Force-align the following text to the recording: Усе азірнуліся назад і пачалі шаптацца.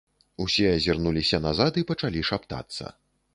Усе 0.45 0.71
азірнуліся 0.77 1.41
назад 1.45 1.77
і 1.83 1.85
пачалі 1.93 2.25
шаптацца. 2.31 2.91